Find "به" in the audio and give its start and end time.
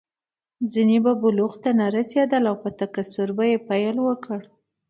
1.03-1.13